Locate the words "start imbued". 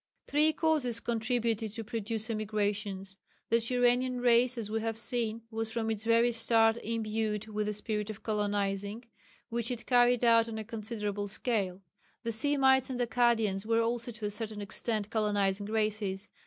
6.31-7.45